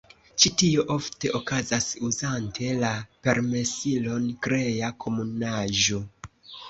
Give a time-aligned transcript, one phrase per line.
[0.43, 2.91] Ĉi tio ofte okazas uzante la
[3.29, 6.01] permesilon Krea Komunaĵo.